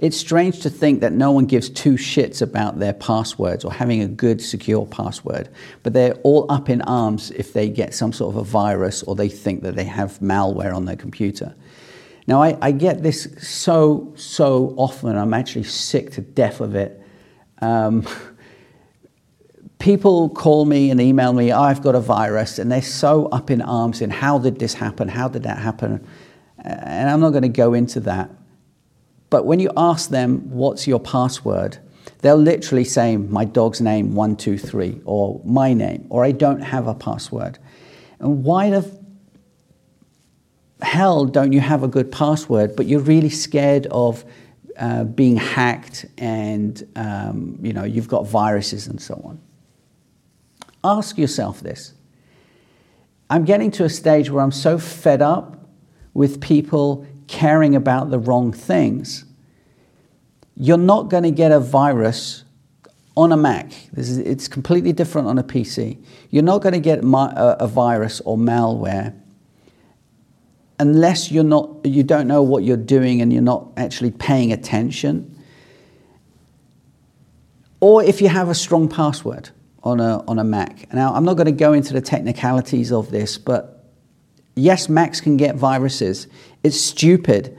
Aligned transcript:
It's 0.00 0.16
strange 0.16 0.60
to 0.60 0.70
think 0.70 1.02
that 1.02 1.12
no 1.12 1.30
one 1.30 1.44
gives 1.44 1.68
two 1.68 1.92
shits 1.92 2.40
about 2.40 2.78
their 2.78 2.94
passwords 2.94 3.66
or 3.66 3.72
having 3.72 4.00
a 4.00 4.08
good, 4.08 4.40
secure 4.40 4.86
password, 4.86 5.50
but 5.82 5.92
they're 5.92 6.14
all 6.22 6.50
up 6.50 6.70
in 6.70 6.80
arms 6.82 7.30
if 7.32 7.52
they 7.52 7.68
get 7.68 7.92
some 7.92 8.10
sort 8.10 8.34
of 8.34 8.40
a 8.40 8.44
virus 8.44 9.02
or 9.02 9.14
they 9.14 9.28
think 9.28 9.62
that 9.62 9.76
they 9.76 9.84
have 9.84 10.18
malware 10.20 10.74
on 10.74 10.86
their 10.86 10.96
computer. 10.96 11.54
Now, 12.26 12.42
I, 12.42 12.56
I 12.62 12.72
get 12.72 13.02
this 13.02 13.28
so, 13.40 14.14
so 14.16 14.74
often, 14.78 15.18
I'm 15.18 15.34
actually 15.34 15.64
sick 15.64 16.12
to 16.12 16.22
death 16.22 16.60
of 16.60 16.74
it. 16.74 16.98
Um, 17.60 18.06
people 19.78 20.30
call 20.30 20.64
me 20.64 20.90
and 20.90 20.98
email 20.98 21.34
me, 21.34 21.52
oh, 21.52 21.60
I've 21.60 21.82
got 21.82 21.94
a 21.94 22.00
virus, 22.00 22.58
and 22.58 22.72
they're 22.72 22.80
so 22.80 23.26
up 23.26 23.50
in 23.50 23.60
arms 23.60 24.00
in 24.00 24.08
how 24.08 24.38
did 24.38 24.60
this 24.60 24.72
happen? 24.72 25.08
How 25.08 25.28
did 25.28 25.42
that 25.42 25.58
happen? 25.58 26.06
And 26.56 27.10
I'm 27.10 27.20
not 27.20 27.30
going 27.30 27.42
to 27.42 27.48
go 27.48 27.74
into 27.74 28.00
that. 28.00 28.30
But 29.30 29.46
when 29.46 29.60
you 29.60 29.70
ask 29.76 30.10
them, 30.10 30.50
what's 30.50 30.86
your 30.86 31.00
password? 31.00 31.78
They'll 32.18 32.36
literally 32.36 32.84
say, 32.84 33.16
my 33.16 33.44
dog's 33.44 33.80
name, 33.80 34.14
123, 34.14 35.02
or 35.04 35.40
my 35.44 35.72
name, 35.72 36.06
or 36.10 36.24
I 36.24 36.32
don't 36.32 36.60
have 36.60 36.86
a 36.86 36.94
password. 36.94 37.58
And 38.18 38.44
why 38.44 38.70
the 38.70 39.00
hell 40.82 41.24
don't 41.24 41.52
you 41.52 41.60
have 41.60 41.82
a 41.82 41.88
good 41.88 42.10
password, 42.10 42.76
but 42.76 42.86
you're 42.86 43.00
really 43.00 43.30
scared 43.30 43.86
of 43.90 44.24
uh, 44.78 45.04
being 45.04 45.36
hacked 45.36 46.06
and 46.18 46.86
um, 46.96 47.58
you 47.62 47.72
know, 47.72 47.84
you've 47.84 48.08
got 48.08 48.26
viruses 48.26 48.86
and 48.86 49.00
so 49.00 49.14
on? 49.24 49.40
Ask 50.82 51.16
yourself 51.16 51.60
this. 51.60 51.94
I'm 53.28 53.44
getting 53.44 53.70
to 53.72 53.84
a 53.84 53.90
stage 53.90 54.30
where 54.30 54.42
I'm 54.42 54.52
so 54.52 54.78
fed 54.78 55.22
up 55.22 55.68
with 56.14 56.40
people 56.40 57.06
caring 57.30 57.76
about 57.76 58.10
the 58.10 58.18
wrong 58.18 58.52
things, 58.52 59.24
you're 60.56 60.76
not 60.76 61.08
going 61.08 61.22
to 61.22 61.30
get 61.30 61.52
a 61.52 61.60
virus 61.60 62.44
on 63.16 63.30
a 63.30 63.36
Mac. 63.36 63.72
Is, 63.96 64.18
it's 64.18 64.48
completely 64.48 64.92
different 64.92 65.28
on 65.28 65.38
a 65.38 65.44
PC. 65.44 66.04
You're 66.30 66.42
not 66.42 66.60
going 66.60 66.72
to 66.72 66.80
get 66.80 66.98
a, 66.98 67.56
a 67.60 67.68
virus 67.68 68.20
or 68.22 68.36
malware 68.36 69.14
unless 70.80 71.30
you're 71.30 71.44
not, 71.44 71.70
you 71.84 72.02
don't 72.02 72.26
know 72.26 72.42
what 72.42 72.64
you're 72.64 72.76
doing 72.76 73.20
and 73.20 73.32
you're 73.32 73.42
not 73.42 73.68
actually 73.76 74.10
paying 74.10 74.50
attention. 74.50 75.38
Or 77.80 78.02
if 78.02 78.20
you 78.20 78.28
have 78.28 78.48
a 78.48 78.54
strong 78.54 78.88
password 78.88 79.50
on 79.82 80.00
a, 80.00 80.24
on 80.26 80.38
a 80.38 80.44
Mac. 80.44 80.92
Now, 80.92 81.14
I'm 81.14 81.24
not 81.24 81.34
going 81.34 81.46
to 81.46 81.52
go 81.52 81.74
into 81.74 81.92
the 81.92 82.00
technicalities 82.00 82.92
of 82.92 83.10
this, 83.10 83.38
but 83.38 83.79
yes, 84.54 84.88
Macs 84.88 85.20
can 85.20 85.36
get 85.36 85.56
viruses. 85.56 86.26
It's 86.62 86.80
stupid. 86.80 87.56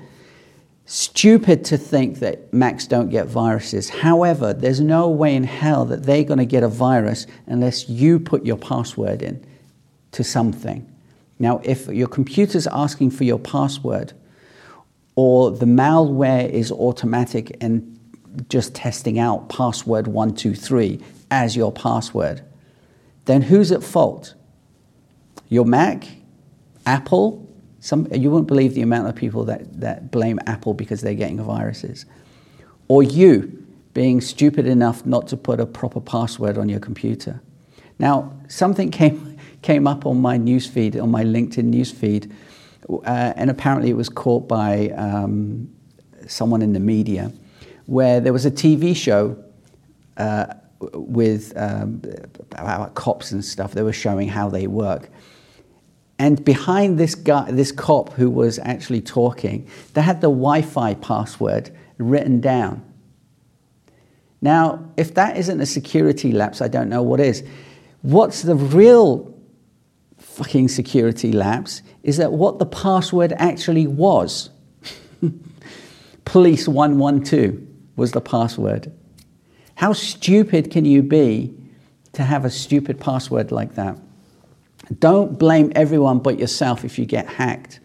Stupid 0.85 1.63
to 1.65 1.77
think 1.77 2.19
that 2.19 2.53
Macs 2.53 2.85
don't 2.87 3.09
get 3.09 3.27
viruses. 3.27 3.89
However, 3.89 4.53
there's 4.53 4.81
no 4.81 5.09
way 5.09 5.35
in 5.35 5.43
hell 5.43 5.85
that 5.85 6.03
they're 6.03 6.23
going 6.23 6.39
to 6.39 6.45
get 6.45 6.63
a 6.63 6.67
virus 6.67 7.27
unless 7.47 7.87
you 7.87 8.19
put 8.19 8.45
your 8.45 8.57
password 8.57 9.21
in 9.21 9.45
to 10.11 10.23
something. 10.23 10.87
Now, 11.39 11.61
if 11.63 11.87
your 11.87 12.07
computer's 12.07 12.67
asking 12.67 13.11
for 13.11 13.23
your 13.23 13.39
password, 13.39 14.13
or 15.15 15.51
the 15.51 15.65
malware 15.65 16.49
is 16.49 16.71
automatic 16.71 17.57
and 17.61 17.99
just 18.49 18.73
testing 18.75 19.19
out 19.19 19.49
password 19.49 20.07
123 20.07 21.01
as 21.29 21.55
your 21.55 21.71
password, 21.71 22.41
then 23.25 23.41
who's 23.41 23.71
at 23.71 23.83
fault? 23.83 24.33
Your 25.49 25.65
Mac? 25.65 26.07
Apple? 26.85 27.47
Some, 27.79 28.07
you 28.13 28.29
wouldn't 28.29 28.47
believe 28.47 28.75
the 28.75 28.81
amount 28.81 29.07
of 29.07 29.15
people 29.15 29.43
that, 29.45 29.79
that 29.79 30.11
blame 30.11 30.39
Apple 30.45 30.73
because 30.73 31.01
they're 31.01 31.15
getting 31.15 31.41
viruses. 31.43 32.05
Or 32.87 33.01
you 33.01 33.65
being 33.93 34.21
stupid 34.21 34.65
enough 34.65 35.05
not 35.05 35.27
to 35.29 35.37
put 35.37 35.59
a 35.59 35.65
proper 35.65 35.99
password 35.99 36.57
on 36.57 36.69
your 36.69 36.79
computer. 36.79 37.41
Now, 37.99 38.33
something 38.47 38.91
came, 38.91 39.37
came 39.61 39.87
up 39.87 40.05
on 40.05 40.21
my 40.21 40.37
newsfeed, 40.37 41.01
on 41.01 41.11
my 41.11 41.23
LinkedIn 41.23 41.73
newsfeed, 41.73 42.31
uh, 42.89 43.33
and 43.35 43.49
apparently 43.49 43.89
it 43.89 43.95
was 43.95 44.09
caught 44.09 44.47
by 44.47 44.89
um, 44.89 45.69
someone 46.27 46.61
in 46.61 46.73
the 46.73 46.79
media, 46.79 47.31
where 47.85 48.19
there 48.19 48.33
was 48.33 48.45
a 48.45 48.51
TV 48.51 48.95
show 48.95 49.41
uh, 50.17 50.53
with 50.93 51.53
um, 51.55 52.01
about 52.53 52.95
cops 52.95 53.31
and 53.31 53.43
stuff. 53.43 53.73
They 53.73 53.83
were 53.83 53.93
showing 53.93 54.27
how 54.27 54.49
they 54.49 54.67
work. 54.67 55.09
And 56.21 56.45
behind 56.45 56.99
this 56.99 57.15
guy, 57.15 57.49
this 57.49 57.71
cop 57.71 58.13
who 58.13 58.29
was 58.29 58.59
actually 58.59 59.01
talking, 59.01 59.67
they 59.95 60.03
had 60.03 60.21
the 60.21 60.29
Wi-Fi 60.29 60.93
password 60.93 61.71
written 61.97 62.39
down. 62.39 62.85
Now, 64.39 64.87
if 64.97 65.15
that 65.15 65.35
isn't 65.35 65.59
a 65.59 65.65
security 65.65 66.31
lapse, 66.31 66.61
I 66.61 66.67
don't 66.67 66.89
know 66.89 67.01
what 67.01 67.19
is. 67.19 67.43
What's 68.03 68.43
the 68.43 68.53
real 68.53 69.35
fucking 70.19 70.67
security 70.67 71.31
lapse 71.31 71.81
is 72.03 72.17
that 72.17 72.31
what 72.31 72.59
the 72.59 72.67
password 72.67 73.33
actually 73.37 73.87
was. 73.87 74.51
Police 76.25 76.67
112 76.67 77.57
was 77.95 78.11
the 78.11 78.21
password. 78.21 78.91
How 79.73 79.93
stupid 79.93 80.69
can 80.69 80.85
you 80.85 81.01
be 81.01 81.51
to 82.13 82.21
have 82.21 82.45
a 82.45 82.51
stupid 82.51 82.99
password 82.99 83.51
like 83.51 83.73
that? 83.73 83.97
Don't 84.99 85.37
blame 85.37 85.71
everyone 85.75 86.19
but 86.19 86.39
yourself 86.39 86.83
if 86.83 86.99
you 86.99 87.05
get 87.05 87.27
hacked. 87.27 87.79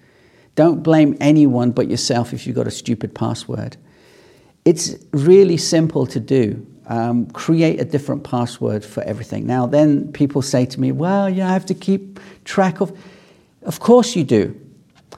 Don't 0.55 0.83
blame 0.83 1.17
anyone 1.21 1.71
but 1.71 1.89
yourself 1.89 2.33
if 2.33 2.47
you've 2.47 2.57
got 2.57 2.67
a 2.67 2.71
stupid 2.71 3.15
password. 3.15 3.77
It's 4.65 4.97
really 5.13 5.57
simple 5.57 6.07
to 6.07 6.19
do. 6.19 6.67
Um, 6.89 7.27
create 7.31 7.81
a 7.81 7.85
different 7.85 8.25
password 8.25 8.85
for 8.85 9.03
everything. 9.03 9.47
Now, 9.47 9.67
then 9.67 10.13
people 10.13 10.41
say 10.41 10.67
to 10.67 10.81
me, 10.81 10.93
well, 10.93 11.29
you 11.29 11.43
have 11.43 11.67
to 11.67 11.75
keep 11.75 12.21
track 12.45 12.81
of. 12.81 12.97
Of 13.63 13.81
course 13.81 14.17
you 14.17 14.25
do. 14.25 14.59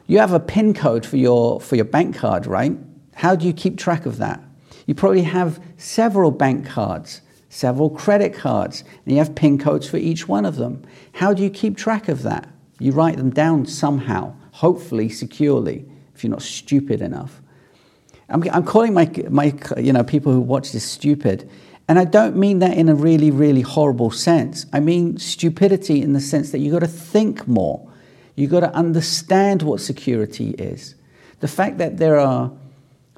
You 0.07 0.19
have 0.19 0.33
a 0.33 0.41
PIN 0.41 0.75
code 0.75 1.05
for 1.05 1.19
your, 1.19 1.61
for 1.61 1.77
your 1.77 1.85
bank 1.85 2.17
card, 2.17 2.47
right? 2.47 2.73
How 3.15 3.37
do 3.37 3.47
you 3.47 3.53
keep 3.53 3.77
track 3.77 4.07
of 4.07 4.19
that? 4.19 4.43
You 4.87 4.95
probably 4.95 5.23
have 5.23 5.63
several 5.77 6.31
bank 6.31 6.67
cards 6.67 7.21
several 7.49 7.91
credit 7.91 8.35
cards, 8.35 8.85
and 9.05 9.13
you 9.13 9.19
have 9.19 9.35
PIN 9.35 9.59
codes 9.59 9.89
for 9.89 9.97
each 9.97 10.29
one 10.29 10.45
of 10.45 10.57
them. 10.57 10.85
How 11.13 11.33
do 11.33 11.43
you 11.43 11.51
keep 11.51 11.77
track 11.77 12.09
of 12.09 12.23
that? 12.23 12.49
You 12.79 12.93
write 12.93 13.17
them 13.17 13.31
down 13.31 13.67
somehow, 13.67 14.35
hopefully 14.53 15.09
securely, 15.09 15.85
if 16.15 16.23
you're 16.23 16.31
not 16.31 16.43
stupid 16.43 17.01
enough. 17.01 17.41
I'm, 18.29 18.45
I'm 18.53 18.65
calling 18.65 18.93
my, 18.93 19.11
my 19.31 19.55
you 19.79 19.93
know, 19.93 20.05
people 20.05 20.33
who 20.33 20.41
watch 20.41 20.73
this 20.73 20.85
stupid, 20.85 21.49
and 21.89 21.99
I 21.99 22.05
don't 22.05 22.37
mean 22.37 22.59
that 22.59 22.77
in 22.77 22.91
a 22.91 22.95
really, 22.95 23.31
really 23.31 23.63
horrible 23.63 24.11
sense. 24.11 24.67
I 24.73 24.81
mean 24.81 25.17
stupidity 25.17 26.03
in 26.03 26.13
the 26.13 26.21
sense 26.21 26.51
that 26.51 26.59
you've 26.59 26.75
got 26.75 26.81
to 26.81 26.87
think 26.87 27.49
more. 27.49 27.91
You've 28.37 28.51
got 28.51 28.61
to 28.61 28.73
understand 28.75 29.63
what 29.63 29.81
security 29.81 30.51
is. 30.51 30.95
The 31.41 31.49
fact 31.49 31.79
that 31.79 31.97
there 31.97 32.19
are 32.19 32.53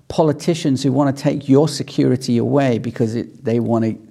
politicians 0.06 0.82
who 0.82 0.92
want 0.92 1.14
to 1.16 1.22
take 1.22 1.48
your 1.48 1.68
security 1.68 2.38
away 2.38 2.78
because 2.78 3.14
it, 3.16 3.44
they 3.44 3.58
want 3.58 3.84
to 3.84 4.09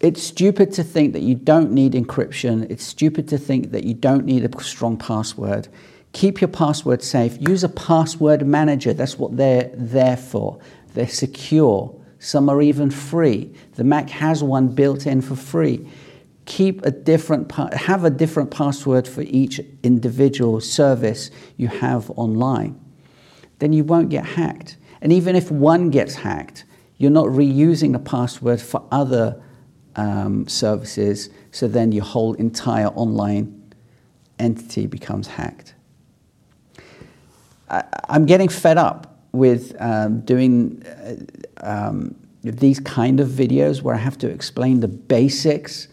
it's 0.00 0.22
stupid 0.22 0.72
to 0.72 0.82
think 0.82 1.12
that 1.12 1.20
you 1.20 1.34
don't 1.34 1.72
need 1.72 1.92
encryption. 1.92 2.68
It's 2.70 2.84
stupid 2.84 3.28
to 3.28 3.38
think 3.38 3.70
that 3.72 3.84
you 3.84 3.92
don't 3.92 4.24
need 4.24 4.44
a 4.44 4.62
strong 4.62 4.96
password. 4.96 5.68
Keep 6.12 6.40
your 6.40 6.48
password 6.48 7.02
safe. 7.02 7.36
Use 7.38 7.62
a 7.62 7.68
password 7.68 8.46
manager. 8.46 8.94
That's 8.94 9.18
what 9.18 9.36
they're 9.36 9.70
there 9.74 10.16
for. 10.16 10.58
They're 10.94 11.06
secure. 11.06 11.94
Some 12.18 12.48
are 12.48 12.62
even 12.62 12.90
free. 12.90 13.54
The 13.74 13.84
Mac 13.84 14.08
has 14.10 14.42
one 14.42 14.68
built 14.68 15.06
in 15.06 15.20
for 15.20 15.36
free. 15.36 15.86
Keep 16.46 16.84
a 16.84 16.90
different 16.90 17.52
have 17.52 18.04
a 18.04 18.10
different 18.10 18.50
password 18.50 19.06
for 19.06 19.22
each 19.22 19.60
individual 19.82 20.60
service 20.60 21.30
you 21.58 21.68
have 21.68 22.10
online. 22.12 22.80
Then 23.58 23.72
you 23.72 23.84
won't 23.84 24.08
get 24.08 24.24
hacked. 24.24 24.78
And 25.02 25.12
even 25.12 25.36
if 25.36 25.50
one 25.50 25.90
gets 25.90 26.14
hacked, 26.14 26.64
you're 26.96 27.10
not 27.10 27.26
reusing 27.26 27.92
the 27.92 27.98
password 27.98 28.60
for 28.60 28.82
other 28.90 29.40
um, 29.96 30.46
services, 30.48 31.30
so 31.50 31.68
then 31.68 31.92
your 31.92 32.04
whole 32.04 32.34
entire 32.34 32.88
online 32.88 33.74
entity 34.38 34.86
becomes 34.86 35.26
hacked. 35.26 35.74
I, 37.68 37.84
am 38.08 38.26
getting 38.26 38.48
fed 38.48 38.78
up 38.78 39.18
with 39.32 39.76
um, 39.78 40.20
doing 40.22 40.82
uh, 40.84 41.16
um, 41.66 42.16
these 42.42 42.80
kind 42.80 43.20
of 43.20 43.28
videos 43.28 43.82
where 43.82 43.94
I 43.94 43.98
have 43.98 44.18
to 44.18 44.28
explain 44.28 44.80
the 44.80 44.88
basics 44.88 45.88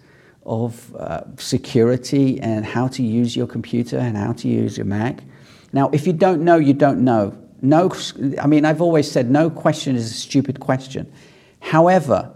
of 0.46 0.96
uh, 0.96 1.24
security 1.38 2.40
and 2.40 2.66
how 2.66 2.88
to 2.88 3.04
use 3.04 3.36
your 3.36 3.48
computer 3.48 3.98
and 3.98 4.16
how 4.16 4.32
to 4.34 4.48
use 4.48 4.78
your 4.78 4.86
Mac. 4.86 5.24
Now, 5.74 5.90
if 5.90 6.08
you 6.08 6.14
don't 6.14 6.42
know, 6.42 6.56
you 6.56 6.74
don't 6.74 7.04
know. 7.04 7.38
No, 7.62 7.92
I 8.42 8.48
mean, 8.48 8.66
I've 8.66 8.82
always 8.82 9.12
said 9.12 9.30
no 9.30 9.50
question 9.50 9.96
is 9.96 10.10
a 10.10 10.14
stupid 10.14 10.60
question. 10.60 11.12
However, 11.60 12.32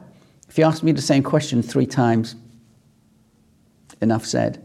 if 0.52 0.58
you 0.58 0.66
ask 0.66 0.84
me 0.84 0.92
the 0.92 1.02
same 1.02 1.24
question 1.24 1.64
three 1.64 1.86
times, 1.86 2.36
enough 4.02 4.26
said. 4.26 4.62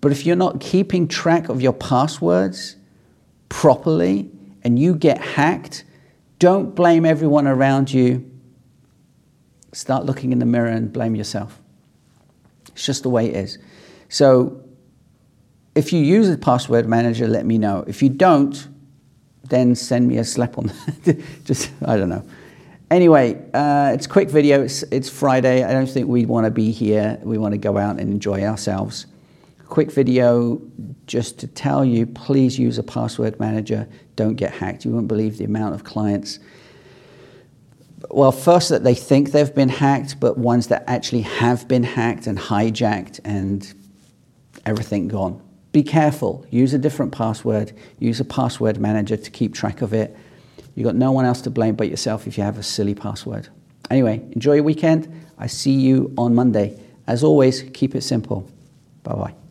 But 0.00 0.10
if 0.10 0.24
you're 0.24 0.36
not 0.36 0.58
keeping 0.58 1.06
track 1.06 1.50
of 1.50 1.60
your 1.60 1.74
passwords 1.74 2.76
properly 3.50 4.30
and 4.64 4.78
you 4.78 4.94
get 4.94 5.18
hacked, 5.18 5.84
Don't 6.38 6.74
blame 6.74 7.04
everyone 7.04 7.46
around 7.46 7.92
you. 7.92 8.28
Start 9.72 10.06
looking 10.06 10.32
in 10.32 10.38
the 10.38 10.46
mirror 10.46 10.68
and 10.68 10.90
blame 10.90 11.14
yourself. 11.14 11.60
It's 12.68 12.86
just 12.86 13.02
the 13.02 13.10
way 13.10 13.28
it 13.28 13.36
is. 13.36 13.58
So, 14.08 14.64
if 15.74 15.92
you 15.92 16.00
use 16.00 16.30
a 16.30 16.38
password 16.38 16.88
manager, 16.88 17.28
let 17.28 17.44
me 17.44 17.58
know. 17.58 17.84
If 17.86 18.02
you 18.02 18.08
don't, 18.08 18.66
then 19.44 19.74
send 19.74 20.08
me 20.08 20.16
a 20.16 20.24
slap 20.24 20.56
on. 20.56 20.72
That. 21.04 21.22
just 21.44 21.70
I 21.84 21.98
don't 21.98 22.08
know. 22.08 22.24
Anyway, 22.92 23.42
uh, 23.54 23.90
it's 23.94 24.04
a 24.04 24.08
quick 24.08 24.28
video. 24.28 24.62
It's, 24.62 24.82
it's 24.82 25.08
Friday. 25.08 25.64
I 25.64 25.72
don't 25.72 25.88
think 25.88 26.08
we 26.08 26.26
want 26.26 26.44
to 26.44 26.50
be 26.50 26.70
here. 26.70 27.18
We 27.22 27.38
want 27.38 27.52
to 27.52 27.58
go 27.58 27.78
out 27.78 27.98
and 27.98 28.00
enjoy 28.00 28.44
ourselves. 28.44 29.06
Quick 29.66 29.90
video 29.90 30.60
just 31.06 31.38
to 31.38 31.46
tell 31.46 31.86
you 31.86 32.04
please 32.04 32.58
use 32.58 32.76
a 32.76 32.82
password 32.82 33.40
manager. 33.40 33.88
Don't 34.14 34.34
get 34.34 34.52
hacked. 34.52 34.84
You 34.84 34.90
won't 34.90 35.08
believe 35.08 35.38
the 35.38 35.44
amount 35.44 35.74
of 35.74 35.84
clients. 35.84 36.38
Well, 38.10 38.30
first 38.30 38.68
that 38.68 38.84
they 38.84 38.94
think 38.94 39.32
they've 39.32 39.54
been 39.54 39.70
hacked, 39.70 40.20
but 40.20 40.36
ones 40.36 40.66
that 40.66 40.84
actually 40.86 41.22
have 41.22 41.66
been 41.66 41.84
hacked 41.84 42.26
and 42.26 42.38
hijacked 42.38 43.20
and 43.24 43.72
everything 44.66 45.08
gone. 45.08 45.42
Be 45.72 45.82
careful. 45.82 46.44
Use 46.50 46.74
a 46.74 46.78
different 46.78 47.12
password. 47.12 47.72
Use 48.00 48.20
a 48.20 48.24
password 48.26 48.78
manager 48.78 49.16
to 49.16 49.30
keep 49.30 49.54
track 49.54 49.80
of 49.80 49.94
it 49.94 50.14
You've 50.74 50.84
got 50.84 50.94
no 50.94 51.12
one 51.12 51.24
else 51.24 51.40
to 51.42 51.50
blame 51.50 51.74
but 51.74 51.88
yourself 51.88 52.26
if 52.26 52.38
you 52.38 52.44
have 52.44 52.58
a 52.58 52.62
silly 52.62 52.94
password. 52.94 53.48
Anyway, 53.90 54.22
enjoy 54.32 54.54
your 54.54 54.64
weekend. 54.64 55.08
I 55.38 55.46
see 55.46 55.72
you 55.72 56.12
on 56.16 56.34
Monday. 56.34 56.78
As 57.06 57.24
always, 57.24 57.62
keep 57.74 57.94
it 57.94 58.02
simple. 58.02 58.48
Bye 59.02 59.14
bye. 59.14 59.41